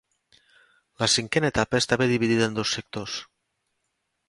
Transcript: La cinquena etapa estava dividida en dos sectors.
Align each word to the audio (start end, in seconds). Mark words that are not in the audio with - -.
La 1.03 1.09
cinquena 1.15 1.51
etapa 1.53 1.81
estava 1.85 2.09
dividida 2.15 2.49
en 2.49 2.59
dos 2.61 2.75
sectors. 2.79 3.21